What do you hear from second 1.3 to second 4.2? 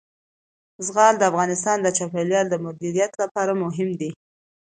افغانستان د چاپیریال د مدیریت لپاره مهم دي.